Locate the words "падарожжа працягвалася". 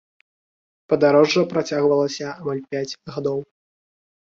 0.93-2.27